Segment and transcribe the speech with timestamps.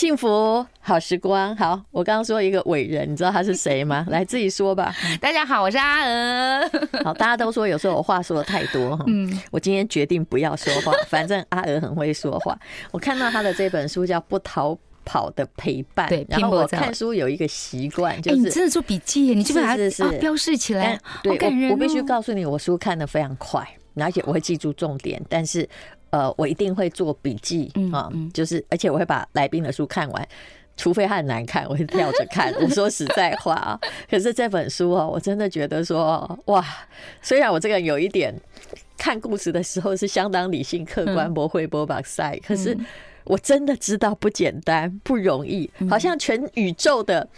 [0.00, 4.02] 幸福好时光，好，我刚刚说一个伟人，你知道他是谁吗？
[4.08, 4.96] 来自己说吧。
[5.20, 6.70] 大家好，我是阿娥。
[7.04, 12.58] 好，大家都说有时候我话说的太多，嗯，我今天决定不要说话，反正阿娥很会说话。
[12.92, 14.74] 我看到他的这本书叫《不逃
[15.04, 21.32] 跑的陪伴》，对，然后我看书有一个习惯，就是、欸、你真的做笔记，你就把它标示起来，对，
[21.70, 25.68] 我必须告诉你，我书看的非常快，而且我会记住重点，但是
[26.10, 30.28] 呃，我一定会做笔记啊，就是而且我会把来宾的书看完。
[30.76, 32.50] 除非它很难看，我会跳着看。
[32.58, 36.64] 我说实在话啊，可是这本书哦，我真的觉得说哇，
[37.20, 38.34] 虽然我这个人有一点
[38.96, 42.74] 看故事的时候是相当理性、客观、不会播把赛，可是
[43.24, 47.28] 我真的知道不简单、不容易，好像全宇宙的，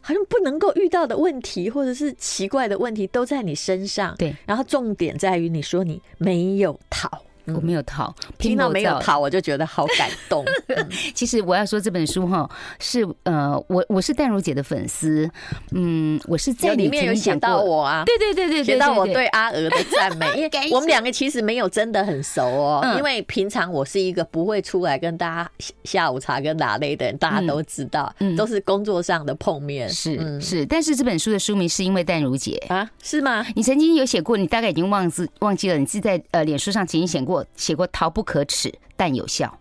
[0.00, 4.16] 好像不能够遇到的问题或者是奇怪的问题都在你身上。
[4.18, 7.08] 对，然后重点在于你说你没有逃。
[7.54, 10.44] 我没有逃，听到没有逃，我就觉得好感动。
[11.14, 15.28] 其实我要说这本书哈，是呃，我我是淡如姐的粉丝，
[15.72, 25.50] 嗯，我是在里面有写到我啊，对对对对，写到我对阿娥的赞美， 因为我们两个其实没有真的很熟哦，因为平常我是一个不会出来跟大家
[25.84, 33.44] 下午茶跟打擂的人，大家都知道，都是工作上的碰面，是是，但是这本书的书名是因为淡如姐啊，是吗？
[33.54, 37.39] 你曾经有写过，你大概已经忘记忘记了，你是在呃脸书上曾经写过。
[37.56, 39.58] 写过“逃不可耻，但有效”。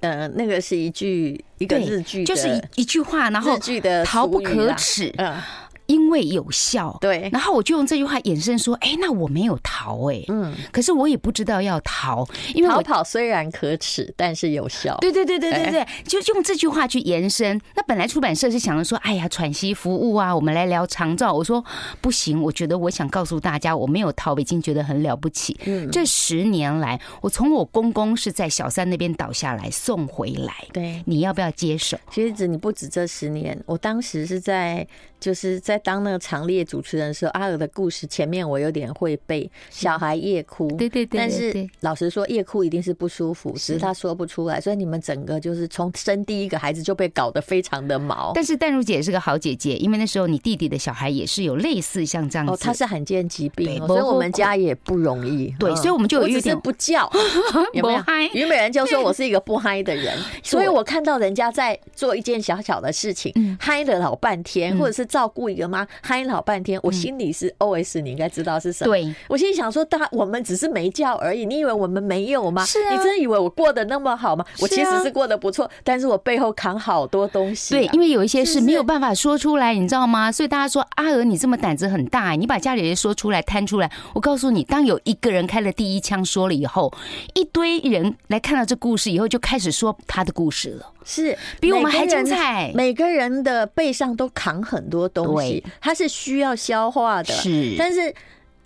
[0.00, 5.12] 呃，那个是一句一个日剧，就是一一句话，然后“日剧的逃不可耻”。
[5.18, 5.40] 嗯。
[5.86, 14.96] 因为有效，对，然后我就用这句话衍生说，哎，那我没有逃，哎，嗯，可是我也不知道要逃，因为逃跑虽然可耻，但是有效。
[15.00, 17.60] 对对对对对对，就用这句话去延伸。
[17.76, 21.32] 那本来出版社是想着说，哎呀，喘息服务啊，我们来聊长照。
[21.32, 21.62] 我说
[22.00, 25.56] 不行，我觉得我想告诉大家，我没有逃，已经觉得很了不起。
[25.66, 31.98] 嗯，这十年来，我从我公公是在小三那边倒下来送回来，对，你要不要接手？
[32.10, 34.86] 其实只你不止这十年，我当时是在。
[35.20, 48.32] 就是在当那个长列主持人的时候，阿娥的故事前面我有点会背，小孩夜哭，对对对，但是老实说，夜哭一定是不舒服，只是他说不出来，所以你们整个就是从生第一个孩子就被搞得非常的毛。
[48.34, 55.54] 但是淡如姐是个好姐姐，因为那时候你弟弟的小孩也是有类似像这样子，哦，他是罕见疾病，所以我们家也不容易。
[55.58, 57.10] 对，所以我们就有一点不叫，
[57.72, 58.02] 有没有？
[58.34, 65.04] 虞美人就说我是一个不嗨的人， 所以我看到人家在做一件小小的事情，嗨了老半天，或者是。
[65.14, 68.90] 照顾一个妈嗨老半天，我心里是 OS，你应该知道是什么？
[68.92, 72.64] 对，我心里想说，大我们只是没叫而已，你以为我们没有吗？
[72.64, 74.44] 是啊，你真的以为我过得那么好吗？
[74.60, 77.74] 我其实是过得不错，但是我背后扛好多东西。
[77.74, 80.30] 对，因为有一些事没有办法说出来，你知道吗？
[80.30, 83.90] 所以大家说阿娥，你这么胆子很大，你把家里人说出来摊出来。
[84.12, 86.92] 我告诉你，当有一个人开了第一枪说了以后，
[87.34, 90.90] 一堆人来看到这故事以后，就开始说他的故事了。
[91.06, 97.32] 是比我们还精彩，每个人的背上都扛很多东西，它是需要消化的。
[97.34, 98.14] 是，但是。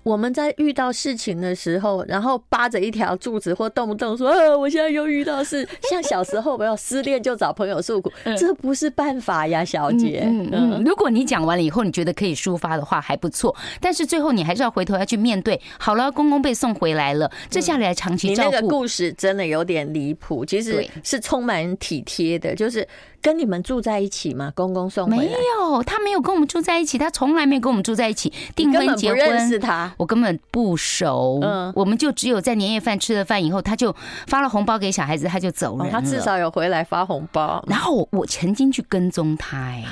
[0.04, 10.22] 我们在遇到事情的时候，然后扒着一条柱子，或动不动说：“啊，我现在又遇到事。” 像小时候没有失恋就找朋友诉苦，这不是办法呀，小姐。
[10.24, 10.82] 嗯嗯。
[10.82, 13.54] 如果你讲完了以后，你觉得可以抒发的话，还不错。
[13.82, 15.60] 但是最后你还是要回头要去面对。
[15.78, 18.50] 好了，公公被送回来了，这下来长期照顾。
[18.50, 22.86] 你那个故事真的有点离谱，其实是充满体贴的，就是。
[23.20, 24.52] 跟你们住在一起吗？
[24.54, 25.22] 公公送回来？
[25.22, 28.32] 没有，他没有跟我们住在一起，他从来没跟我们住在一起。
[28.54, 31.40] 订婚结婚，认识他，我根本不熟。
[31.42, 33.94] 嗯，我们就只有在年夜饭吃了饭以后，他就
[34.26, 35.88] 发了红包给小孩子，他就走了。
[35.90, 37.64] 他至少有回来发红包。
[37.66, 39.84] 然后我我曾经去跟踪他，哎，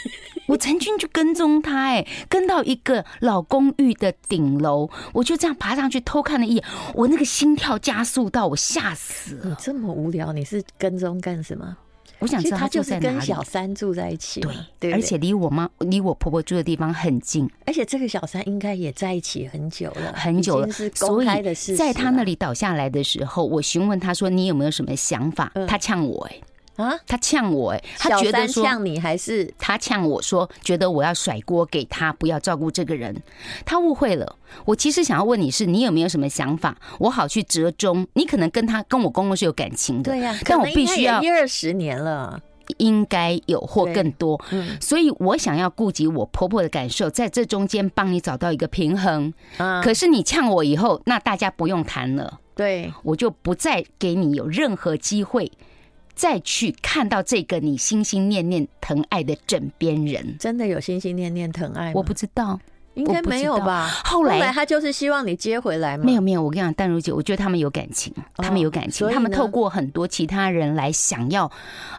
[0.46, 9.50] 我曾经去跟踪他，哎，跟到一个老公寓的顶楼，我就这样爬上去偷看了一眼，我那个心跳加速到我吓死了。
[9.50, 11.76] 你这么无聊，你是跟踪干什么？
[12.18, 14.40] 我想知道他就是跟小三住在一起，
[14.80, 20.68] 对，而且离我妈、离我婆婆住的地方很近，而且这个小三应该也在一起很久了，很久了。
[20.94, 26.40] 所以，在他那里倒下来的时候，我询问他说：“你有没有什么想法？”他呛我，哎。
[26.76, 33.14] 啊，他呛我哎，他觉得说呛你还是他呛我说，觉得我要甩锅给他，不要照顾这个人，
[33.64, 34.36] 他误会了。
[34.64, 38.06] 我其实想要问你是，你有没有什么想法，我好去折中。
[38.14, 42.40] 你可能跟他跟我公公是有感情的，对呀，但我必须要一二十年了，
[42.78, 49.32] 应该有或更多，嗯，所以我想要顾及我婆婆的感受，在这中间帮你找到一个平衡。
[49.56, 55.50] 啊，可是你呛我以后，那大家不用谈了，对，我就不再给你有任何机会。
[56.16, 61.92] 再去看到这个你心心念念疼爱的枕边人，真的有心心念念疼爱吗？
[61.94, 62.58] 我不知道，
[62.94, 63.86] 应该没有吧？
[64.04, 66.04] 后来，后来他就是希望你接回来吗？
[66.04, 71.50] 没有没有，我跟你讲，淡如姐，我觉得他们有感情，他们有感情，他们透过很多其他人来想要，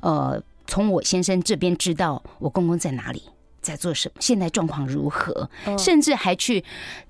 [0.02, 3.22] 呃，从我先生这边知道我公公在哪里。
[3.68, 4.16] 在做什么？
[4.19, 5.50] 现在状况如何？
[5.78, 6.64] 甚至还去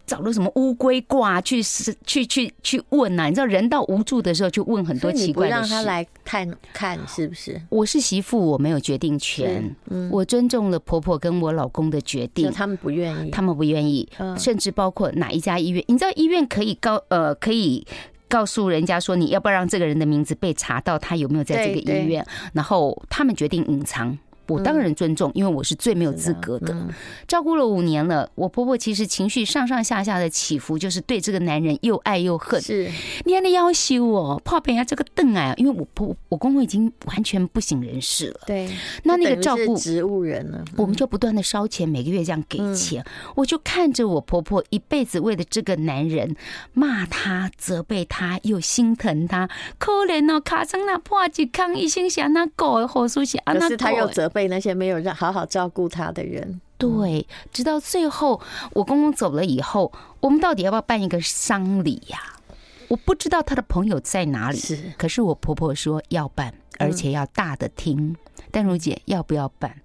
[0.06, 1.62] 找了什么乌龟卦去
[2.06, 3.26] 去去去问呐、啊？
[3.28, 5.60] 你知道人到无助的时候，就问很多奇怪的事。
[5.60, 7.62] 让他来看看是不是？
[7.70, 9.76] 我是媳妇，我没有决定权。
[9.90, 12.52] 嗯，我尊重了婆婆跟我老公的决定。
[12.52, 14.10] 他们不愿意，他们不愿意。
[14.38, 15.84] 甚至包括哪一家医院？
[15.88, 17.86] 你知道医院可以告呃可以
[18.28, 22.26] 告诉人家说，你要不要让这个人的名字被查到，他有没有在这个医院？
[22.54, 24.18] 然后他们决定隐藏。
[24.48, 26.76] 我当然尊重，因为我是最没有资格的。
[27.28, 32.62] 照顾了五年了，我婆婆其实情绪上上下下的起伏，就是对这个男人又爱又恨。
[32.62, 32.90] 是，
[33.26, 38.42] 你还得要求我，怕别人家这个凳啊，因为我婆我公公已经完全不省人事了。
[38.46, 38.70] 对，
[39.04, 43.04] 那那个照顾植物人呢，我们就不断的烧钱，每个月这样给钱。
[43.36, 46.36] 我就看着我婆婆一辈子为了这个男人
[46.72, 54.32] 骂他、责备他，又心疼他，可怜哦，卡成那破几康一心想那狗好熟悉啊，那他又责。
[54.38, 58.40] 被那些没有让好好照顾他的人，对，直到最后
[58.74, 62.20] 我公公走了以后，我们到底要不要办一个丧礼呀？
[62.88, 68.16] 我不知道他的朋友在哪里，是，可是我婆婆说要办，而且要大的厅。
[68.52, 69.76] 淡如姐要不要办？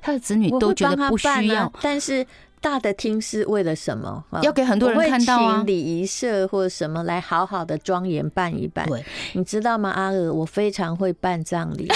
[0.00, 2.24] 他的子女都觉得不需要，但是
[2.60, 4.24] 大的厅是为了什么？
[4.40, 5.64] 要给很多人看到啊！
[5.66, 8.86] 礼仪社或者什么来好好的庄严办一办。
[8.86, 9.90] 对，你知道吗？
[9.90, 11.88] 阿娥，我非常会办葬礼。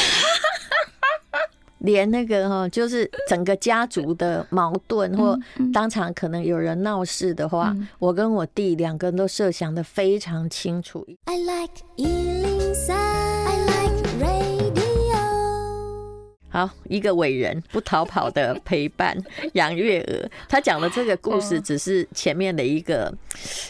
[1.80, 5.38] 连那个哈，就是整个家族的矛盾，或
[5.72, 11.06] 当场可能有人闹事的话，我跟我弟两个人都设想的非常清楚。
[11.24, 13.09] I like 103, I like
[16.50, 19.16] 好，一个伟人不逃跑的陪伴，
[19.54, 20.28] 杨月娥。
[20.48, 23.12] 他讲的这个故事 只是前面的一个，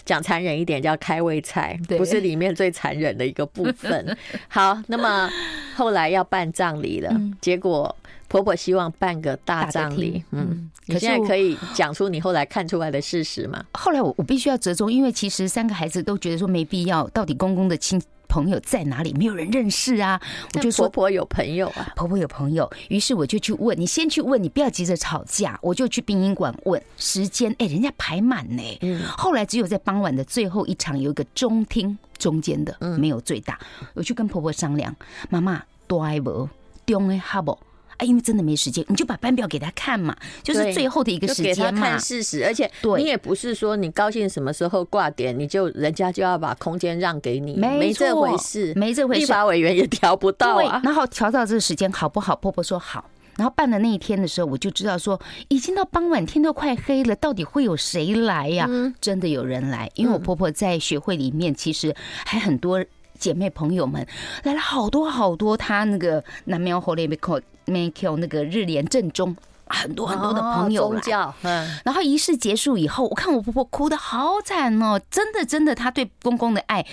[0.04, 4.16] 讲残忍一点叫开胃菜，不是里面最残忍的一个部分。
[4.48, 5.30] 好，那么
[5.76, 7.94] 后来要办葬礼了，结果。
[8.30, 13.64] 婆婆希望办个大葬礼，嗯，你现在可以讲出你后来看出来的事实吗？
[13.72, 19.12] 后来我我必须要折中，因为其实三个孩子都觉得说没必要，到底公公的亲朋友在哪里？
[19.14, 20.20] 没有人认识啊。
[20.54, 28.62] 我就说婆婆有朋友啊，婆婆有朋友，于是我就去问，你先去问，你不要急着吵架，我就去殡仪馆问时间，哎，人家排满呢。
[28.82, 33.58] 嗯，后来只有在傍晚的最后一场有一个中厅中间的，没有最大，
[33.94, 34.94] 我去跟婆婆商量，
[35.28, 36.48] 妈妈多爱不
[36.86, 37.58] 中的哈不？
[38.00, 41.80] 哎，因为真的没时间，你就把班表给他看嘛，就是最后的一个时间嘛。
[41.82, 49.20] 看事实，而且你也不是说你高兴什么时候挂点，你就人家就要把空间让给你，没这回事，没这回事。
[49.20, 50.80] 立法委员也调不到啊。
[50.82, 52.34] 然后调到这个时间好不好？
[52.34, 53.04] 婆婆说好。
[53.36, 58.66] 然后办的那一天的时候，我就知道说，已经到傍晚，天都快黑了，到底会有谁来呀？
[59.00, 61.94] 真的有人来，因为我婆婆在学会里面，其实
[62.24, 62.82] 还很多。
[63.20, 64.04] 姐妹朋友们
[64.42, 69.36] 来了好多好多，他那个南苗后那边口没 Q 那个日莲正宗，
[69.66, 71.34] 很多很多的朋友来。
[71.42, 76.84] 嗯，然后仪式结束以后，我看我婆婆哭得好惨哦，真的真的，她对公公的爱。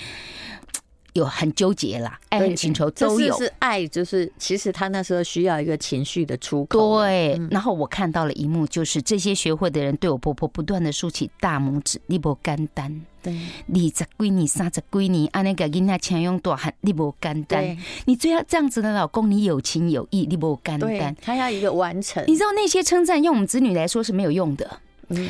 [1.17, 3.37] 有很纠结啦，爱恨情仇都有。
[3.37, 6.99] 是爱，就是其实他那时候需要一个情绪的出口。
[6.99, 13.01] 对，然后我看到了一幕，就是这些学会的人对我婆婆不断的竖起大拇指，你不简单。
[13.21, 17.77] 对，二十几年、三十几年，安那个囡仔钱用多喊，你不简单。
[18.05, 21.15] 你最要这样子的老公，你有情有义，你不简单。
[21.21, 22.23] 他要一个完成。
[22.27, 24.79] 你知道那些称赞，用我们子女来说是没有用的。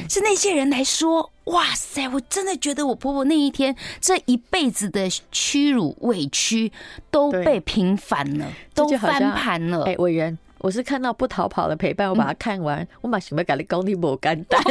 [0.10, 2.08] 是那些人来说，哇塞！
[2.10, 6.72] 我真的觉得我婆婆那一天这一辈子的屈辱委屈
[7.12, 9.84] 都被平反了，都翻盘了。
[9.86, 14.62] 哎，委员，我是看到不逃跑的陪伴，我把它看完，嗯、我把什么改的功力不简单。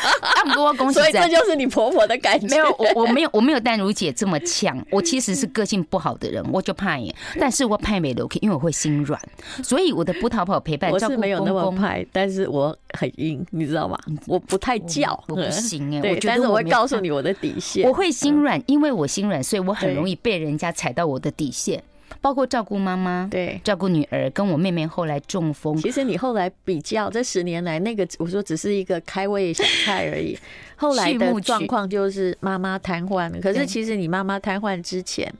[0.92, 2.46] 所以这就是你婆婆的感觉。
[2.48, 4.84] 没有，我我没有我没有淡如姐这么强。
[4.90, 7.14] 我其实是个性不好的人，我就怕耶。
[7.38, 9.20] 但是我派美 OK，因为我会心软，
[9.62, 10.90] 所以我的不逃跑陪伴。
[10.90, 13.98] 我是没有那么派，但是我很硬，你知道吗？
[14.26, 16.00] 我不太叫，我不行哎。
[16.00, 17.86] 对，但是我会告诉你我的底线。
[17.88, 21.82] 我会心软，因为我心软，所以我很容易被人家踩到我的底线。
[22.20, 25.76] 包括照顾妈妈，对，照顾女儿，跟我妹妹后来中风。
[25.76, 30.38] 其实你后来比较这十年来，那个我说只是一个开胃小菜而已。
[30.76, 35.32] 后来的状况就是妈妈瘫痪，可是其实你妈妈瘫痪之前，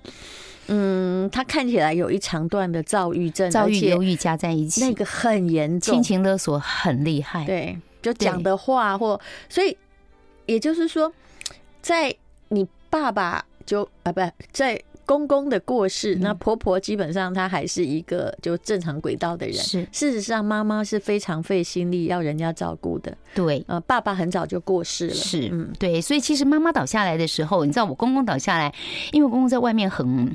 [0.68, 7.44] 嗯，她看起来有一长段的躁郁症，躁郁、忧郁加在一起，那个很严重，亲情勒索很厉害。
[7.46, 9.76] 对，就讲的话或所以，
[10.46, 11.12] 也就是说，
[11.80, 12.14] 在
[12.48, 14.20] 你爸爸就啊不
[14.52, 14.80] 在。
[15.10, 19.56] 公公的过世，那婆婆基本上她还是一个就正常轨道的人。
[19.56, 23.12] 是，事实上妈妈是非常费心力要人家照顾的。
[23.34, 25.14] 对，呃，爸爸很早就过世了。
[25.14, 28.72] 是，嗯，对，所以其实妈妈倒下来的时候，你知道我公公倒下来，
[29.10, 30.32] 因为我公公在外面很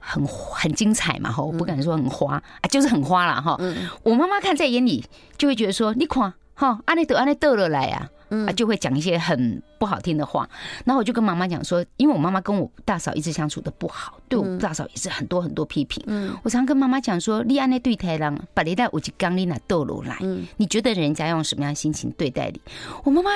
[0.00, 3.56] 很很精彩嘛，哈，我不敢说很花啊，就是很花了哈。
[4.02, 5.04] 我妈妈看在眼里，
[5.38, 8.10] 就会觉得说，你看，哈，安内德安内德了来呀。
[8.30, 10.48] 嗯，就会讲一些很不好听的话，
[10.84, 16.02] 然后我就跟妈妈讲说，因为我妈妈跟我大嫂一直相处的不好，对我大嫂也是很多很多批评。
[16.06, 20.16] 嗯，我常跟妈妈讲说，你安内对太郎，把你带五级刚你拿豆炉来，
[20.56, 22.60] 你觉得人家用什么样的心情对待你？
[23.04, 23.30] 我妈妈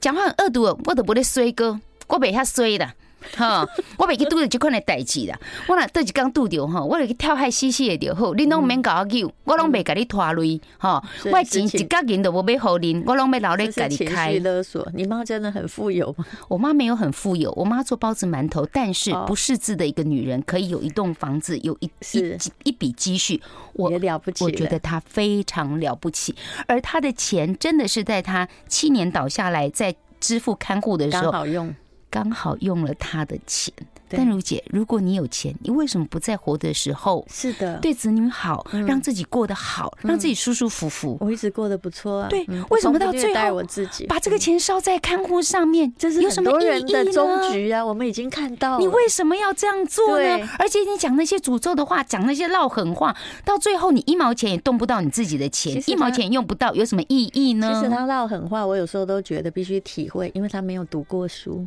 [0.00, 2.88] 讲话很恶毒，我都不得衰哥，我被他衰的。
[3.34, 3.66] 哈，
[3.98, 5.38] 我袂去拄着这款的代志啦。
[5.66, 8.32] 我若倒一工拄着哈，我就去跳海死死的就好。
[8.34, 10.60] 你拢免搞我救，我拢袂甲你拖累。
[10.78, 14.34] 哈，我钱一角银都无要互恁，我拢要留咧家己开。
[14.34, 16.24] 勒索，你妈真的很富有吗？
[16.48, 23.42] 我妈没有很富有，我妈做包子馒头，但是不识字的一个女人可以有一栋房子，有一一一笔积蓄，
[23.72, 24.44] 我了不起。
[24.44, 26.34] 我觉得她非常了不起，
[26.68, 31.74] 而她的钱真的是在她七年倒下来，在支付看护的时候好用。
[32.16, 33.70] 刚好用了他的钱，
[34.08, 41.18] 但如姐，如果你有钱，你为什么不在活的时候是的对子女好，让自己过得好，让自己舒舒服服？
[41.20, 42.28] 我一直过得不错啊。
[42.30, 43.62] 对，为什么到最后
[44.08, 45.92] 把这个钱烧在看护上面？
[45.98, 47.84] 这是有什么意义的终局啊！
[47.84, 50.48] 我们已经看到，你为什么要这样做呢？
[50.58, 57.74] 而且你讲那些诅咒的话，讲那些唠狠话，到最后你一毛钱也动不到你自己的钱，一毛钱也用不到，有什么意义呢？
[57.74, 61.66] 其实他唠狠话，我有时候都觉得必须体会，因为他没有读过书。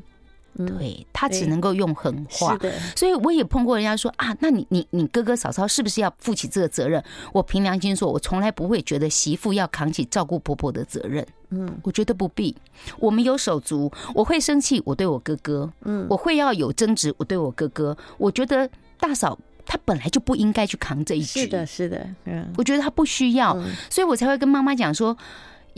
[0.58, 2.58] 对，他只能够用狠话，
[2.96, 7.02] 所以我也碰过人家说啊，那你你你哥哥嫂嫂是不是要负起这个责任？
[7.32, 11.26] 我凭良心说，我从来不会觉得媳妇要扛起照顾婆婆的责任。
[11.52, 12.56] 嗯，我觉得不必。
[12.98, 17.96] 我们有手足，我会生气，我对我哥哥，嗯，我会要有争执，我对我哥哥。
[18.18, 21.42] 我觉得大嫂她本来就不应该去扛这一局。
[21.42, 23.54] 是的，是的，嗯，我觉得她不需要，
[23.90, 25.16] 所以我才会跟妈妈讲说。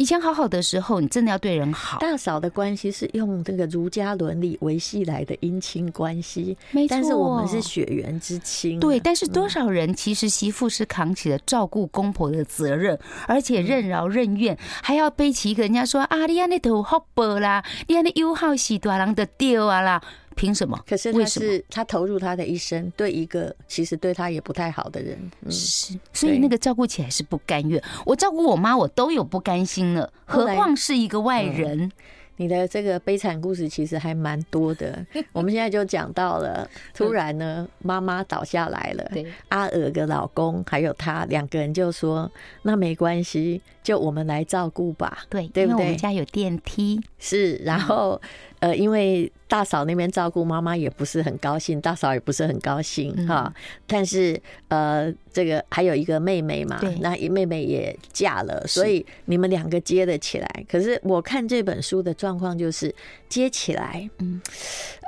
[0.02, 2.00] 以前好好的时候，你真的要对人好。
[2.00, 6.90] 大嫂的关系是用这个儒家伦理维系来的姻亲关系，没错。
[6.90, 8.80] 但是我们是血缘之亲。
[8.80, 20.02] 对，但是多少人其实媳妇是扛起了照顾公婆的责任，而且任劳任怨，还要背起一个人家说啊，你安那都好薄啦，你安那又好喜大郎的丢啊啦。
[20.36, 20.80] 凭什么？
[20.88, 27.82] 可是他是他投入他的一生，对一个其实对他也不太好的人，嗯、是，所以那个照顾起来是不甘愿。
[28.06, 31.82] 我照顾我妈，我都有不甘心了，何况是一个外人。
[31.82, 31.92] 嗯。
[32.38, 42.32] 你的这个悲惨故事其实还蛮多的， 我们现在就讲到了，突然呢，妈妈倒下来了，对，阿娥的老公还有他两个人就说，
[42.64, 45.86] 那没关系，就我们来照顾吧，对，对不对？
[45.86, 48.22] 我们家有电梯，是，然后
[48.60, 53.54] 呃，因为大嫂那边照顾妈妈也不是很高兴，大嫂也不是很高兴哈，
[53.88, 55.14] 但是呃。
[55.34, 60.66] 这个还有一个妹妹嘛，那一妹妹也嫁了，所以你们两个接了起来。
[60.70, 62.94] 可是我看这本书的状况就是
[63.30, 64.42] 接起来，嗯，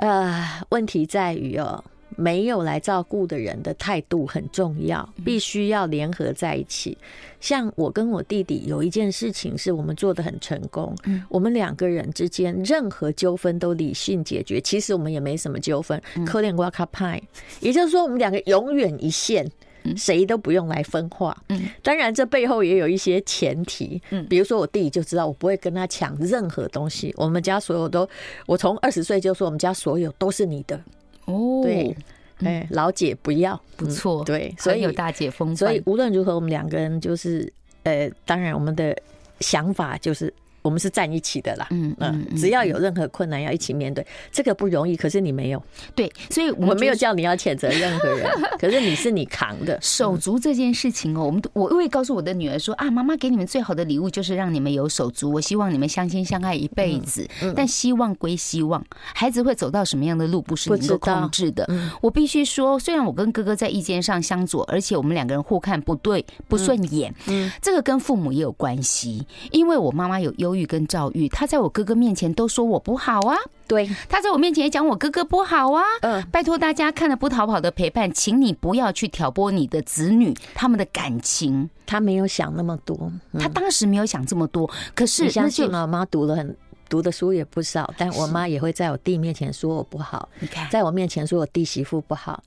[0.00, 1.84] 呃，问题在于哦。
[2.16, 6.96] 没有来照顾的人的态度很重要，必须要联合在一起。
[7.40, 14.60] 像我跟我弟弟有一件事情是我们做的很成功，嗯我们两个人之间任何纠纷都理性解决。
[14.60, 17.20] 其实我们也没什么纠纷，可怜瓜卡派，
[17.60, 19.46] 也就是说我们两个永远一线，
[19.94, 21.36] 谁都不用来分化。
[21.50, 28.08] 嗯当然这背后也有一些前提，嗯比如说我弟弟就知道我不会跟他抢任何东西，我们家所有都，
[28.46, 30.80] 我从二十岁就说我们家所有都是你的。
[31.26, 31.96] 哦，对，
[32.44, 37.52] 哎，老姐不要，不错，对，所以有大姐风范，所以无论如何，我们两个人就是，
[37.82, 38.96] 呃，当然我们的
[39.40, 40.32] 想法就是。
[40.64, 44.96] 我们是站一起的啦，嗯嗯，只要有任何困难要一起面对，这个不容易。
[44.96, 45.62] 可是你没有，
[45.94, 48.26] 对，所以我没有叫你要谴责任何人，
[48.58, 51.24] 可是你是你扛的手足这件事情哦。
[51.26, 57.28] 我们我会告诉我的女儿说啊，妈妈给你们最好的礼物就是让你们有手足，我希望你们相亲相爱一辈子。
[57.54, 58.82] 但希望归希望，
[59.14, 61.68] 孩子会走到什么样的路不是你能够控制的。
[62.00, 70.64] 我必须说，虽然我跟哥哥在意见上相左，而且我们两个人互看不对不顺眼，嗯，这个跟父母也有关系，因为我妈妈有忧。
[70.64, 73.36] 育跟赵玉，他在我哥哥面前都说我不好啊。
[73.66, 75.82] 对，他在我面前也讲我哥哥不好啊。
[76.02, 81.68] 嗯，拜托大家看了不逃跑的陪伴，请你不要去挑拨你的子女他们的感情。
[81.84, 84.70] 他没有想那么多，他当时没有想这么多。
[84.94, 86.56] 可是，相信妈妈读了很
[86.88, 90.28] 读的书也不少，但我妈也会在我弟面前说我不好。
[90.38, 92.40] 你看，在我面前说我弟媳妇不好。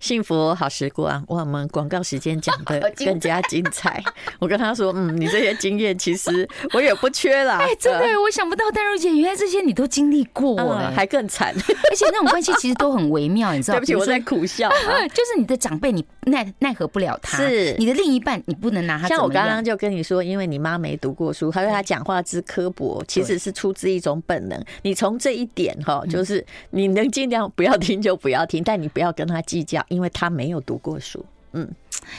[0.00, 4.02] 幸福好时光，哇，我们广告时间讲的 更加精彩。
[4.38, 7.58] 我跟他说，嗯，你这些经验其实我也不缺啦。
[7.58, 11.52] 哎，真的，我想不到淡如姐，原来这些你都经历过，哎，还更惨。
[11.52, 13.80] 而且那种关系其实都很微妙，你知道吗？
[13.84, 14.68] 对不起，我在苦笑。
[14.68, 19.08] 就是你的长辈，你奈奈何不了他；是你的另一半，你不能拿他。
[19.08, 24.62] 像我刚刚就跟你说，因为你妈没读过书，他说他讲话之刻薄，其实是出自一种本能。
[24.82, 29.84] 你从这一点哈，就是你能尽量不要听就不要听，但你不要跟他计较。
[29.88, 31.68] 因为他没有读过书，嗯，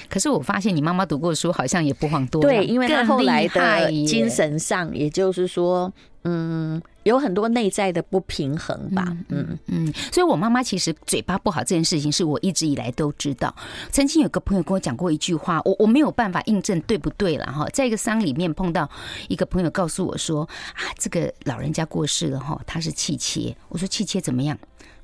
[0.10, 2.52] 可是我发现你妈妈读过书，好像也不遑多让。
[2.52, 5.92] 对，因为他后来的精神上，也就是说，
[6.24, 9.94] 嗯，有很多内在的不平衡吧，嗯嗯。
[10.12, 13.56] 所以我妈妈其实嘴巴不好这件事情，是我一直以来都知道。
[13.92, 17.68] 曾经有个朋友跟我讲过一句话，我我没有办法印证对不对了哈。
[17.70, 18.90] 在一个丧里面碰到
[19.28, 20.42] 一个朋友告诉我说
[20.74, 23.56] 啊，这个老人家过世了哈，他是气切。
[23.70, 24.58] 我说气切怎么样？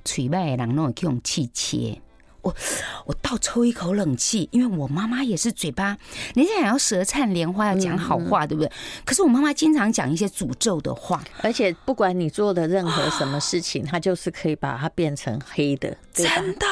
[0.03, 1.99] 嘴外人那种用气切。
[2.45, 2.55] 我
[3.05, 5.97] 我倒抽一口冷气，因为我妈妈也是嘴巴，
[6.35, 8.71] 人家想要舌灿莲花，要讲好话，对不对？
[9.03, 16.27] 可是我妈妈经常讲一些诅咒的话，而且不管你做的任何什么事情，她就是可以把它变成黑的，真
[16.59, 16.67] 的。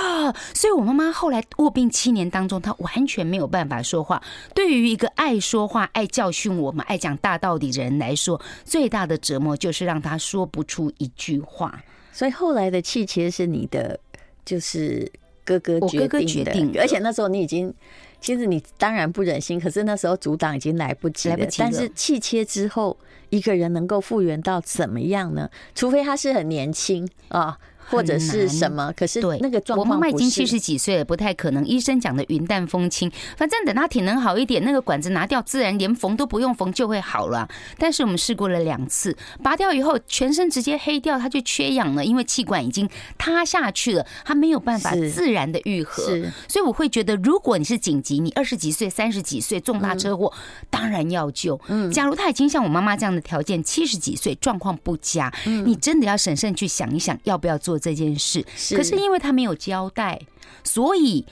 [0.54, 4.22] 所以我妈妈后来卧病七年当中，她完全没有办法说话。
[4.54, 11.82] 对于一个爱说话、爱教训我们、爱讲大道理的人来说，最大的折磨就是让她说不出一句话。
[12.12, 14.00] 所以后来的气其实是你的，
[14.46, 15.12] 就是。
[15.44, 17.74] 哥哥决定的，哥哥决定，而且那时候你已经，
[18.20, 21.36] 其实你当然不忍心，可是那时候阻挡已经来不及了。
[21.36, 21.70] 来不及了。
[21.70, 22.98] 但是气切之后，
[23.30, 25.50] 一个人能够复原到怎么样呢？
[25.76, 27.58] 除非他是很年轻啊。
[27.90, 28.94] 或者是什么？
[28.96, 31.66] 可是那个状况，我妈妈已经七十几岁了，不太可能。
[31.66, 37.48] 医生讲的云淡风轻，反正等她体能好一点，那个管子拿掉，自然连缝都不用缝就会好了。
[37.78, 46.04] 但是我们试过了两次，拔掉以后全身直接黑掉，她就缺氧了，因为气管已经塌下去了，她没有办法自然的愈合。
[46.48, 50.32] 所以我会觉得，如果你是紧急，你二十几岁、三十几岁重大车祸，
[50.70, 51.60] 当然要救。
[51.68, 55.32] 嗯，假如她已经像我妈妈这样的条件，七十几岁状况不佳，
[55.66, 57.73] 你真的要审慎去想一想，要不要做。
[57.78, 60.20] 这件事，可是因为他没有交代，
[60.64, 61.26] 所以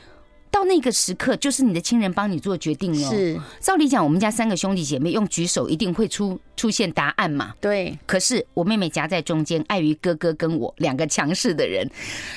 [0.49, 3.09] 到那个时刻，就是你的亲人帮你做决定了。
[3.09, 7.53] 是，照理讲，我们家三个兄弟姐妹用举手，一定会出出现答案嘛？
[7.61, 7.97] 对。
[8.05, 11.89] 可是我妹妹夹在中间，碍于哥哥跟我两个强势的人，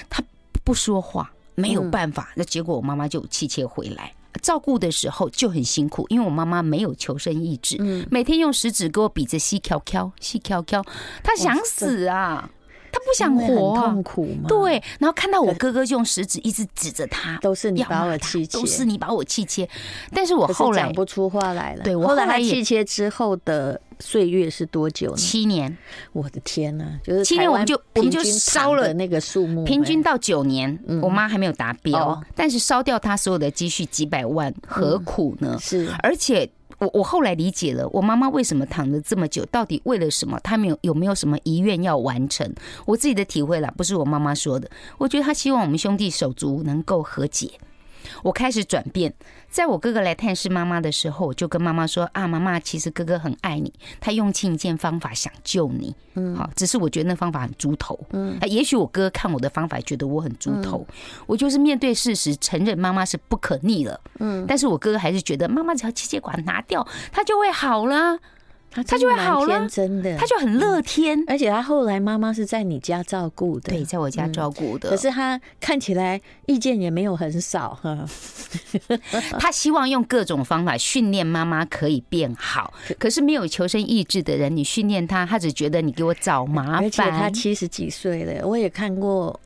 [0.09, 0.23] 她
[0.63, 2.33] 不说话，没有办法。
[2.37, 7.77] 那结果我妈妈就气切回来，照顾的时候就很辛苦，因为我妈妈没有求生意志，
[8.11, 10.85] 每天用食指给我比着细敲敲，细敲敲，
[11.23, 12.49] 她想死啊。
[12.94, 14.44] 他不想活，痛苦吗？
[14.46, 19.68] 对，然后看到我哥哥就用食指一直指着他，都是你把我气切，都是你把我气切。
[20.12, 21.83] 但是我后来讲不出话来了。
[21.83, 25.16] 对，我后来气切之后的岁月是多久呢？
[25.16, 25.76] 七年。
[26.12, 35.59] 我的天呐，就是七年，我们就我们就烧了那个数目，平均到九年，我妈还没有达标，但是烧掉她所有的积蓄几百万，何苦呢？
[35.61, 36.48] 是，而且。
[36.85, 40.38] 我我后来理解了，我妈妈为什么躺了这么久，到底为了什么？
[40.40, 42.53] 她没有有没有什么遗愿要完成？
[42.85, 44.70] 我自己的体会啦，不是我妈妈说的。
[44.99, 47.53] 我觉得她希望我们兄弟手足能够和解。
[48.23, 49.12] 我开始转变，
[49.49, 55.95] 在我哥哥来探视妈妈的时候，我就跟妈妈说：“啊，妈妈，其实哥哥很爱你，他用尽一切方法想救你。
[56.14, 57.99] 嗯，好，只是我觉得那方法很猪头。
[58.12, 60.87] 嗯，也许我哥看我的方法觉得我很猪头。
[61.27, 64.01] 我就是面对事实，承认妈妈是不可逆了。
[64.21, 68.19] 嗯，但是我哥哥还是觉得妈妈只要气血管拿掉，他就会好了。”
[68.83, 74.91] 他就会好了，真的，他就很乐天，而且他后来妈妈是在你家照顾的，对，在我家照顾的。
[74.91, 78.05] 可是他看起来意见也没有很少哈。
[79.39, 86.85] 他希望用各种方法训练妈妈可以变好，可是没有求生意志的人，你训练他，他只觉得你给我找麻烦。
[86.85, 89.39] 而且他七十几岁了，我也看过。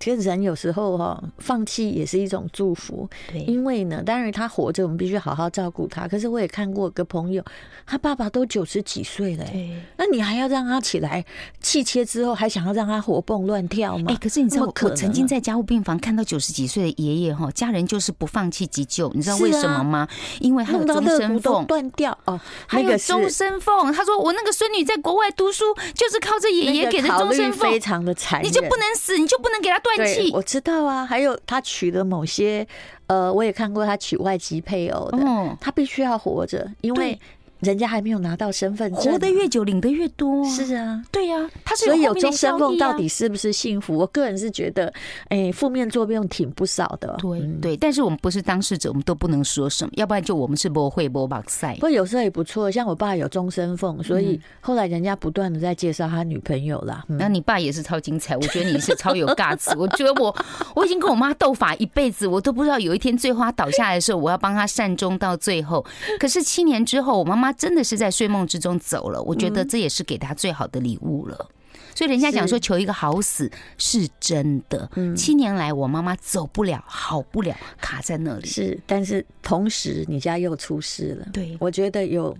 [0.00, 3.08] 其实人有时候哈，放弃也是一种祝福。
[3.30, 6.08] 对，因为呢，当然他活着，我们必须好好照顾他。
[6.08, 7.44] 可是我也看过个朋友，
[7.86, 11.24] 他爸爸都九十几岁了，对，那你还要让他起来
[11.60, 14.06] 气切之后，还想要让他活蹦乱跳吗？
[14.08, 20.08] 哎，可是你知道，我曾经在家务病房看到九十几岁的爷爷哈，家人就是不放弃急救，你知道为什么吗？
[20.40, 23.92] 因为他有终身缝断掉哦，还有终身缝。
[23.92, 28.42] 他说我那个孙女在国外读书，就是靠着爷爷给的终身缝，非常的惨。
[28.42, 29.96] 你就不能死，你就不能给他断。
[29.96, 31.04] 对，我知道啊。
[31.04, 32.66] 还有他娶的某些，
[33.06, 35.18] 呃，我也看过他娶外籍配偶的，
[35.60, 37.18] 他必须要活着，因为
[37.62, 40.44] 人家还没有拿到身份证，活得越久领的越多。
[40.48, 43.96] 是啊，对呀，他所以有终身俸到底是不是幸福？
[43.96, 44.92] 我个人是觉得，
[45.28, 47.16] 哎，负面作用挺不少的。
[47.18, 51.74] 对对，但是我们不是当事者，我们都不能说什么，要不然就我们是不会不把赛。
[51.74, 57.04] 不过有时候也不错，像我爸有终身俸，所以后来人家不断的在介绍他女朋友啦。
[57.06, 59.72] 那你爸也是超精彩，我觉得你是超有尬词。
[59.78, 60.34] 我觉得我
[60.74, 65.84] 我已经跟我妈斗法一辈子，我都不知道有一天最后她倒下来的时候，我要帮她善终到最后。
[66.18, 69.22] 可是七年之后，我妈妈真的是在睡梦之中走了。
[69.22, 71.48] 我觉得这也是给他最好的礼物了。
[71.94, 74.90] 所以人家讲说求一个好死是真的。
[74.94, 78.46] 嗯七年来，我妈妈走不了，好不了，卡在那里。
[78.46, 81.28] 是，但是同时你家又出事了。
[81.32, 82.34] 对，我觉得有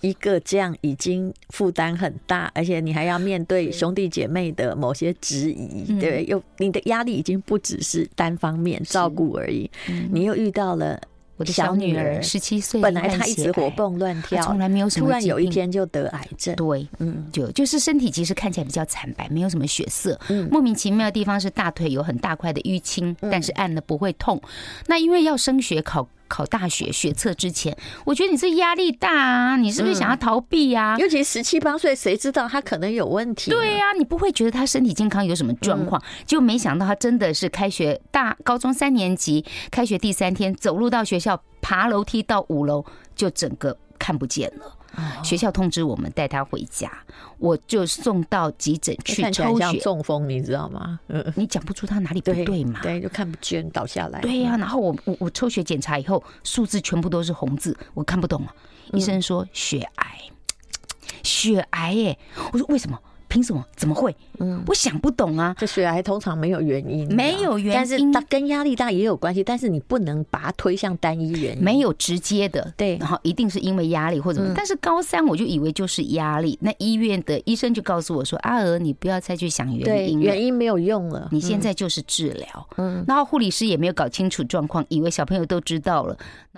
[0.00, 9.70] 一个这样已经负担很大，而且你还要面对兄弟姐妹的某些质疑，对，又你的压力已经不只是单方面照顾而已，
[10.10, 10.98] 你又遇到了。
[11.36, 16.54] 我的小女儿十七岁，本来她一直活蹦乱跳，从来没有什么，突然有一天就得癌症。
[16.56, 20.18] 对，嗯，就就是身体其实看起来比较惨白，没有什么血色。
[20.28, 24.40] 嗯，莫名其妙的地方是大腿有很大块的淤青，但是按了不会痛。
[24.86, 26.08] 那因为要升学考。
[26.28, 30.96] 考大学学测之前，我觉得你是压力大啊，你是不是想要逃避啊？
[30.98, 33.50] 尤其十七八岁，谁知道他可能有问题？
[33.50, 42.84] 对呀，你不会觉得他身体健康有什么状况，就没想到他真的是开学大高中三年级开学第三天，走路到学校，爬楼梯到五楼，
[43.14, 44.75] 就整个看不见了。
[45.22, 46.90] 学校通知我们带他回家，
[47.38, 49.78] 我就送到急诊去抽血。
[49.78, 50.98] 中风，你知道吗？
[51.08, 52.80] 嗯， 你讲不出他哪里不对嘛？
[52.82, 54.20] 对，就看不见，倒下来。
[54.20, 58.54] 对呀、啊，然后我我我抽血检查以后，数字全部都是红字，我看不懂啊。
[58.92, 60.20] 医生说血癌，
[61.22, 62.18] 血癌耶！
[62.52, 62.98] 我说为什么？
[63.28, 63.64] 凭什么？
[63.76, 64.14] 怎么会？
[64.38, 65.54] 嗯，我想不懂啊。
[65.58, 69.42] 这血癌通常没有原因，没有原因，但是它跟压力大也有关系。
[69.42, 72.72] 但是你不能把它推向单一原因，没有直接的。
[72.76, 74.54] 对，然后一定是因为压力或者什么。
[74.56, 86.16] 但是高三我就以为就是压力，那医院的医生就告诉我说：“阿娥，你不要再去想原因，原因没有用了，你现在就是治疗。”嗯，然后护理师也没有搞清楚状况，以为小朋友都知道了。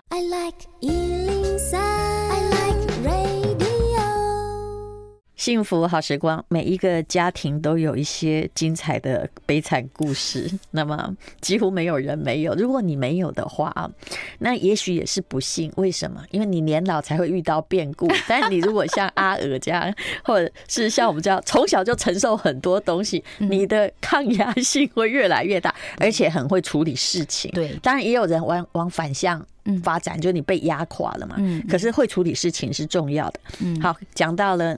[0.09, 0.69] I like
[5.39, 10.51] 幸福好时光，每一个家庭都有一些精彩的悲惨故事。
[10.73, 12.53] 那么几乎没有人没有。
[12.55, 13.89] 如果你没有的话啊，
[14.41, 15.73] 那也许也是不幸。
[15.77, 16.21] 为什么？
[16.33, 18.09] 因为你年老才会遇到变故。
[18.27, 27.49] 但你如果像阿娥这样，或者是像我们这样，从小就承受很多东西，你的抗压性会越来越大，而且很会处理事情。
[27.53, 29.47] 对，当然也有人往往反向
[29.85, 31.37] 发展，就你被压垮了嘛。
[31.39, 33.41] 嗯，可是会处理事情是重要的。
[33.61, 34.77] 嗯，好，讲到了。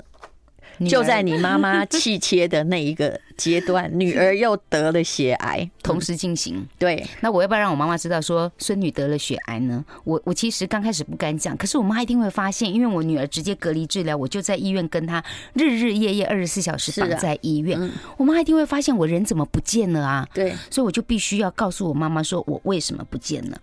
[0.89, 6.67] 就在你妈妈气切的那一个阶段，女儿又得了血癌， 同时进行。
[6.79, 9.83] 对，那我要不要让我妈妈知道说孙女得了血癌呢？
[10.05, 15.25] 我我其实刚开始不敢讲，可是我妈一定会发现，因为我女儿直接隔离治疗，我就在医院跟她
[15.55, 17.91] 日日夜夜二十四小时绑在医院。
[18.19, 20.29] 我妈一定会发现我人怎么不见了啊？
[20.35, 23.59] 对，所以我就必须要告诉我妈妈说我为什么不见了。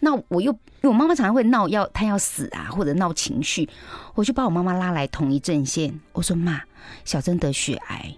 [0.00, 3.66] 那我又因为我妈妈常常会闹要她要死啊，或者闹情绪。
[4.14, 6.60] 我就把我妈妈拉来同一阵线，我说妈，
[7.04, 8.14] 小珍得血癌，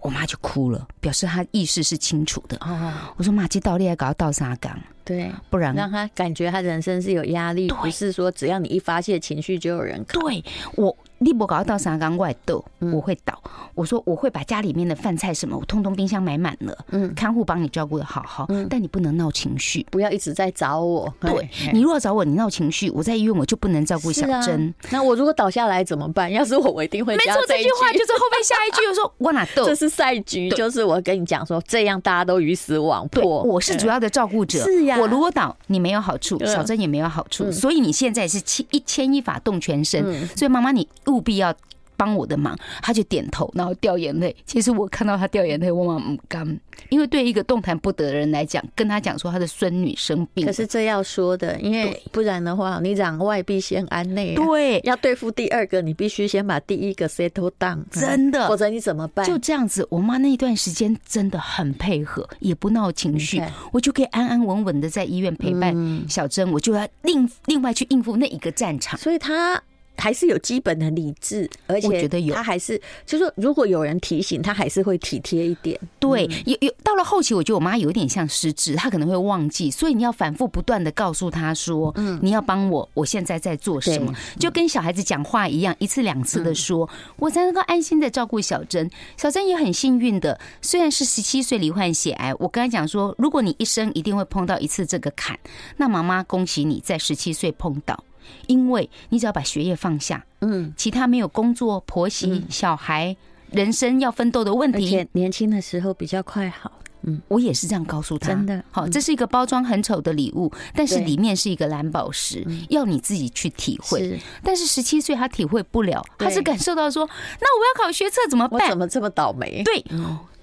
[0.00, 2.56] 我妈就哭了，表示她意识是清楚的。
[2.60, 4.78] 哦，我说妈，这道理还搞到啥岗？
[5.08, 10.04] 对，不然让他感觉他人生是有压力，不是说只要你一发泄情绪就有人。
[10.04, 10.44] 对
[10.76, 10.94] 我。
[11.18, 13.36] 立不搞到三缸外斗，我会倒。
[13.74, 16.78] 我说我会把家里面的饭菜什么，我通通冰箱买满了。
[16.92, 21.12] 嗯，看护帮你照顾的好好，但你不能闹情绪，不要一直在找我。
[21.18, 24.72] 对，你如果找我，你闹情绪，我在医院我就不能照顾小珍。
[24.90, 26.30] 那我如果倒下来怎么办？
[26.30, 27.16] 要是我，我一定会。
[27.16, 29.64] 没错，这句话就是后面下一句，我说 我哪斗？
[29.64, 33.42] 这是赛局，就是我跟你讲说，这样大家都鱼死网破。
[33.42, 34.96] 我是主要的照顾者，是呀。
[35.00, 40.26] 我如果倒，你没有好处，小珍也没有好处，所以你现在是牵一牵一发动全身。
[40.36, 41.54] 所以妈妈，你务必要。
[41.98, 44.34] 帮我的忙，他就点头，然后掉眼泪。
[44.46, 46.58] 其实我看到他掉眼泪，我妈不甘，
[46.88, 59.26] 因为对一个动弹不得的人来讲，跟他讲说他的孙女生病，可是这要说的，因为不然的话，你攘外必先安内，对，要对付第二个，你必须先把第一个 settle down，真的，否则你怎么办？
[59.26, 65.74] 就这样子，我妈那一段时间真的很配合，也不闹情绪，我就可以安安稳稳的在医院陪伴
[66.08, 69.60] 小珍，我就要另另外去应付那一个战场，所以他。
[69.98, 75.78] 还是有基本的理智，而且我觉得有他还是，就是说，如果有人提醒他，还是会体贴一点。
[75.98, 88.88] 对，有有到了后期，我觉得我妈有点像失智，她可能会忘记，所以你要反复不断的告诉她说，嗯，你要帮我，我现在在做什么，就跟小孩子讲话一样，一次两次的说，我才能够安心的照顾小珍。
[89.16, 95.38] 小珍也很幸运的，虽然是十七岁罹患血癌，我刚才讲说，如果你一生一定会碰到一次这个坎，
[95.76, 98.04] 那妈妈恭喜你在十七岁碰到。
[98.46, 103.16] 因为你只要把学业放下，嗯，其他没有工作、婆媳、小孩、
[103.50, 106.72] 人生要奋斗的问题，年轻的时候比较快好。
[107.02, 108.26] 嗯，我也是这样告诉他。
[108.26, 114.20] 真的，好，这是一个包装很丑的礼物，但是里面是一个蓝宝石，要你自己去体会。
[114.42, 117.08] 但是十七岁他体会不了，他是感受到说，
[117.40, 118.60] 那我要考学测怎么办？
[118.60, 119.62] 我怎么这么倒霉？
[119.62, 119.84] 对，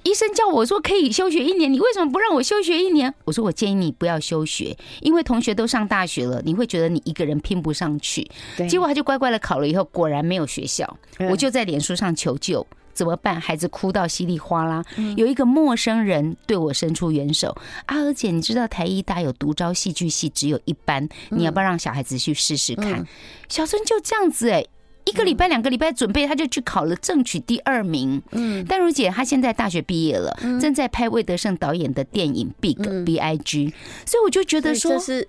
[0.06, 3.12] 医生叫我说可以休学一年，你为什么不让我休学一年？
[3.26, 8.26] 我说我建议你不要休学，因为同学都上大学了，你会觉得你一个人拼不上去。
[8.70, 10.98] 结果他就乖乖的考了以后，果然没有学校，
[11.32, 12.66] 我就在脸书上求救。
[12.94, 13.42] 怎么办？
[13.42, 14.82] 孩子哭到稀里哗啦。
[15.18, 17.54] 有一个陌生人对我伸出援手。
[17.88, 23.06] 阿娥姐，你知道台医大有独招戏剧系，只有一班，你要不要让小孩子去试试看？
[23.50, 24.66] 小孙就这样子哎，
[25.06, 28.22] 一个礼拜、两个礼拜准备，他就去考了，争取第二名。
[28.32, 33.68] 嗯，淡如姐她现在大学毕业了，正在拍魏德胜导演的电影《Big B I G》，
[34.06, 35.28] 所以我就觉得说，是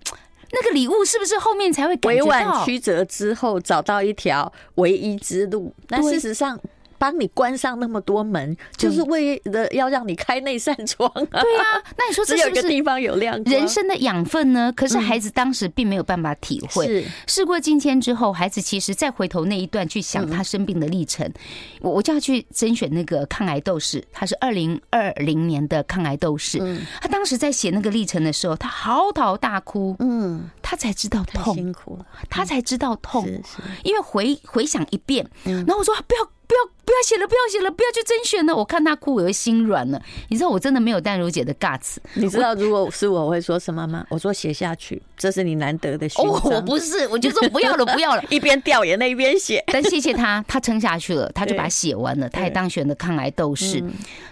[0.51, 5.73] 那个礼物是不是后面才会委婉曲折之后找到一条唯一之路？
[5.89, 6.59] 但事实上。
[7.07, 11.41] 帮你关上那么多门，就是为了要让你开那扇窗啊！
[11.41, 14.73] 对啊，那你说这是不是地方有亮人生的养分呢？
[14.75, 16.85] 可是孩子当时并没有办法体会。
[16.85, 21.33] 是事过境迁之后，孩子其实再回头那一段去想他生病的历程，
[21.81, 26.59] 我我就要去甄选那个抗癌斗士，他是二零二零年的抗癌斗士。
[27.01, 29.95] 他当时在写那个历程的时候，他嚎啕大哭。
[30.01, 33.25] 嗯，他才知道痛，辛苦了，他才知道痛。
[33.85, 36.29] 因为回回想一遍，然后我说不要。
[36.47, 38.55] 不要不要写了，不要写了，不要去甄选了。
[38.55, 40.01] 我看他哭，我就心软了。
[40.29, 41.97] 你知道我真的没有淡如姐的 guts。
[42.15, 44.07] 你知道如果是我会说什么吗？
[44.09, 46.33] 我说写下去，这是你难得的勋章。
[46.33, 48.23] 我不是，我就说不要了，不要了。
[48.31, 49.63] 一边掉眼泪一边写。
[49.67, 53.83] 但谢谢他，他撑下去了，他就把它写完了，他也当选了抗癌斗士。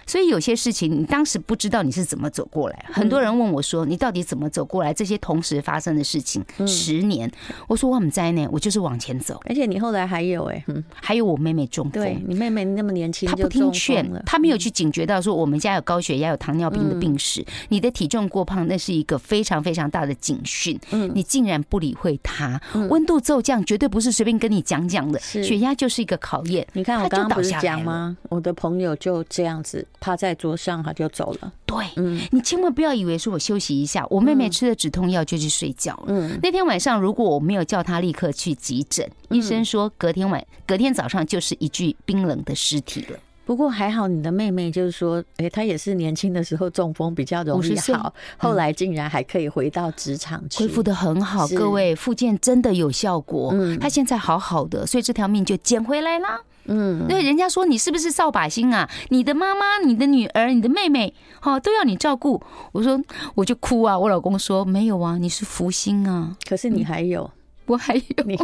[0.07, 2.85] 所以有些事情你当时不知道你是怎么走过来。
[2.93, 7.29] 很多人问我说：“你到底怎么走过来？”这些同时发生的事情，十年，
[7.67, 9.41] 我说我们在呢，我就是往前走。
[9.45, 12.04] 而且你后来还有哎，还有我妹妹中风。
[12.05, 20.79] 对，你妹妹那么年轻，她不听劝，她没有去警觉到说我们家有高血压、有糖尿病的病史，你的体重过胖，那是一个非常非常大的警讯。
[20.91, 26.65] 嗯你竟然不理会她，温度骤降绝对不是随便跟你讲讲的，血压就是一个考验。
[26.73, 28.17] 你看我刚刚不是讲吗？
[28.29, 31.51] 我的朋友就这样子趴在桌上，他就走了。
[31.65, 36.05] 对，嗯，你千万不要以为说我休息一下，我妹妹吃了止痛药就去睡觉了。
[36.07, 43.19] 嗯，那天晚上如果我没有叫她立刻去急诊，医生说隔天晚隔天早上就是一具冰冷的尸体了。
[43.45, 51.47] 不过还好，你的妹妹就是说，哎，她也是年轻的时候中风比较容易好，后来竟然还可以回到职场去，恢复的很好。
[51.49, 56.41] 各位，复健真的有效果，嗯，她现在好好的，所以这条命就捡回来啦。
[56.67, 58.89] 嗯，对，人家说你是不是扫把星啊？
[59.09, 62.41] 你的妈妈、你的女儿、你的妹妹，好都要你照顾。
[62.71, 62.99] 我说
[63.35, 66.35] 我就哭啊，我老公说没有啊，你是福星啊。
[66.49, 67.29] 可是你还有，
[67.67, 68.35] 我还有你，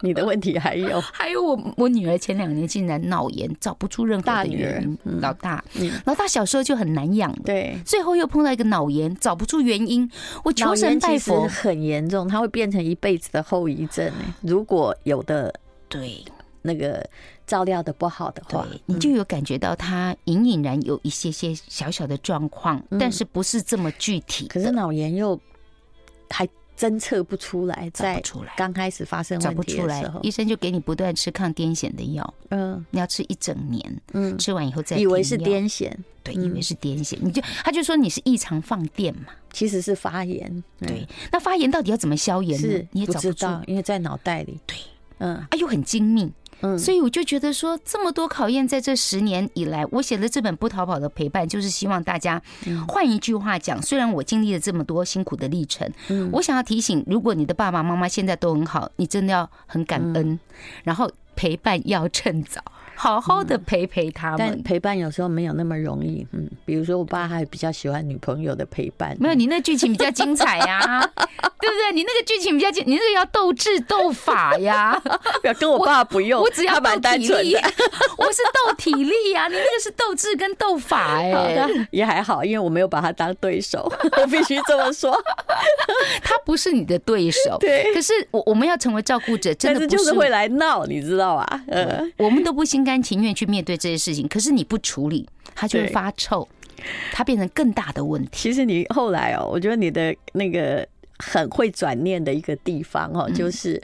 [0.00, 4.98] 你的问题还有，还有我我女儿前两年竟然脑炎，找不出任何的原因。
[5.20, 5.64] 老大，
[6.04, 10.10] 老大小时候就很难养，对，最后又碰到一个脑炎，找不出原因。
[10.44, 14.12] 我求神拜佛，很严重，它会变成一辈子的后遗症。
[14.40, 15.54] 如果有的，
[15.88, 16.24] 对
[16.62, 17.08] 那个。
[17.48, 24.46] 照料的不好的话，你就有感觉到他隐隐然有一些些小小的状况，但是不是这么具体。
[24.48, 25.40] 可是脑炎又
[26.28, 26.46] 还
[26.78, 28.22] 侦测不出来，在
[28.56, 32.34] 刚开始发生问题的时候，医生就给你不断吃抗癫痫的药。
[32.50, 34.00] 嗯，你要吃一整年。
[34.12, 40.62] 嗯，吃完以后再以为是癫痫，对，以为是癫痫，你就他就说你是异常放电嘛，其实是发炎。
[40.78, 42.88] 对，那发炎到底要怎么消炎呢？
[42.92, 44.60] 你也找不到，因为在脑袋里。
[44.64, 44.76] 对，
[45.18, 46.30] 嗯，啊，又很精密。
[46.60, 52.42] 嗯，所以我就觉得说，这么多考验，在这十年以来，我写的这本《不逃跑的陪伴》，就是希望大家
[52.88, 55.88] 换一句话讲，虽然我经历了这么多辛苦的历程，
[56.32, 60.38] 我想要提醒，如果你的爸爸妈妈现在都很好，你真的要很感恩，
[60.82, 62.60] 然后陪伴要趁早。
[62.98, 66.26] 好好的陪陪他们，但陪伴有时候没有那么容易。
[66.32, 69.16] 嗯，比如说我爸还比较喜欢女朋友的陪伴。
[69.20, 71.92] 没有，你那剧情比较精彩呀， 对不对？
[71.94, 75.00] 你那个剧情比较精，你那个要斗智斗法呀。
[75.40, 77.54] 不要跟我爸不用，我只要斗体力，
[78.18, 79.46] 我是斗体力呀。
[79.46, 81.56] 你那个是斗智跟斗法哎，
[81.92, 85.16] 也还好，因为我没有把他当对手，我必须这么说。
[86.22, 87.92] 他不是你的对手，对。
[87.94, 91.62] 可是我我们要成为照顾者，真的不是会来闹，你知道吧？
[91.68, 96.48] 嗯，我们都不心甘情愿去面对这些事情，可是你不处理，它就会发臭，
[97.12, 98.30] 它变成更大的问题。
[98.32, 103.80] 其实你后来哦，我觉得你的那个很会转念的一个地方哦，就是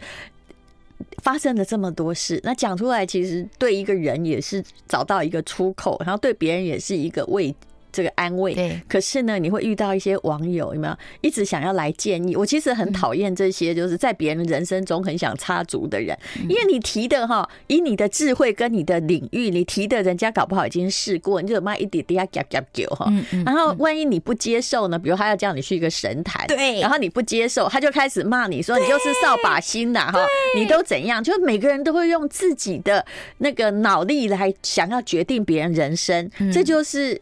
[1.22, 7.54] 发生了这么多事，那讲出来其实对一个人也是找到一个出口，然后对别人也是一个慰
[7.94, 8.52] 这个安慰。
[8.54, 12.34] 对，可是呢，你会遇到一些网友有没有一直想要来建议？
[12.34, 23.10] 我其实很讨厌这些，就是在别人人生中很想插足的人，因为你提的哈，以你的智慧跟你的领域，你提的人家搞不好已经试过，你就骂一点点，夹夹叫哈。
[23.46, 24.98] 然后万一你不接受呢？
[24.98, 30.26] 比如他要叫你去一个神坛，对，然后你不接受，他就开始骂你说你就是扫把星呐哈，
[30.56, 31.22] 你都怎样？
[31.22, 33.04] 就每个人都会用自己的
[33.38, 37.20] 那个脑力来想要决定别人人生，这就是。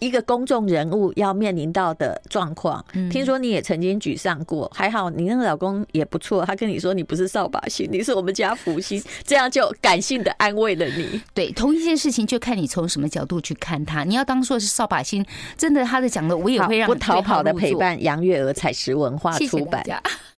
[0.00, 11.20] 一个公众人物要面临到的状况，听说你也曾经沮丧过，还好你那个老公也不错，他跟你说你不是扫把星，你是我们家福星，这样就感性的安慰了你。
[11.32, 14.02] 对，同一件事情就看你从什么角度去看他。
[14.02, 15.24] 你要当做是扫把星，
[15.56, 18.02] 真的他的讲的我也会让不逃跑的陪伴。
[18.02, 19.84] 杨月娥采石文化出版。
[19.84, 20.00] 谢谢